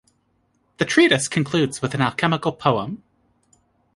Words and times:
The 0.79 0.85
treatise 0.85 1.27
concludes 1.27 1.79
with 1.83 1.93
an 1.93 2.01
alchemical 2.01 2.53
poem. 2.53 3.03